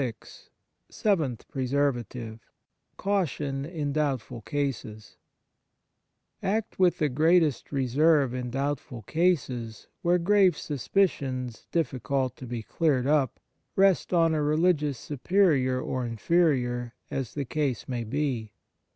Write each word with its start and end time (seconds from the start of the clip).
61 0.01 0.15
XXVI 0.15 0.49
SEVENTH 0.95 1.47
PRESERVATIVE 1.49 2.39
Caution 2.97 3.65
in 3.65 3.93
doubtful 3.93 4.41
cases 4.41 5.17
ACT 6.41 6.79
with 6.79 6.97
the 6.97 7.07
greatest 7.07 7.71
reserve 7.71 8.33
in 8.33 8.49
doubtful 8.49 9.03
cases 9.03 9.89
where 10.01 10.17
grave 10.17 10.57
suspicions, 10.57 11.67
difficult 11.71 12.35
to 12.35 12.47
be 12.47 12.63
cleared 12.63 13.05
up, 13.05 13.39
rest 13.75 14.11
on 14.11 14.33
a 14.33 14.41
religious 14.41 14.97
superior 14.97 15.79
or 15.79 16.03
inferior, 16.03 16.95
as 17.11 17.35
the 17.35 17.45
case 17.45 17.87
may 17.87 18.03
be. 18.03 18.53